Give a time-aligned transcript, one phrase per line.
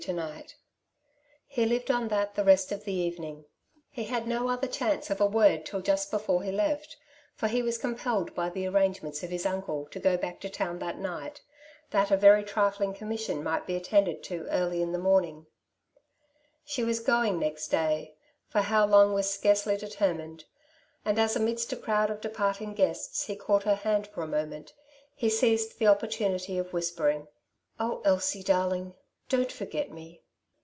[0.01, 0.55] •Use
[1.69, 3.45] Hred en that th r re^^ of tbe tvfaajr^jr;
[3.91, 5.81] he had 72" Two Sides to every Question,^^ no other chance of a word till
[5.83, 6.97] jnst before he left,
[7.35, 10.79] for he was compelled by the arrangements of his unde to go back to town
[10.79, 11.43] that night,
[11.91, 15.45] that a very trifling commission might be attended to early in the morn ing.
[16.65, 18.15] She was going next day—
[18.49, 20.45] for how long waa scarcely determined;
[21.05, 24.27] and as amidst a crowd of de parting guests he caught her hand for a
[24.27, 24.73] moment,
[25.13, 27.27] he seized the opportunity of whispering, —'^
[27.79, 28.95] Oh, Elsie darling,
[29.29, 30.21] don^t forget me